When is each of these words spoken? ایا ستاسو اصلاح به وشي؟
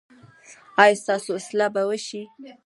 ایا 0.83 0.99
ستاسو 1.03 1.31
اصلاح 1.39 1.69
به 1.73 1.81
وشي؟ 1.89 2.21